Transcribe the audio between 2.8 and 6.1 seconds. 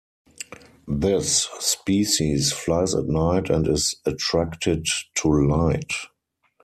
at night and is attracted to light.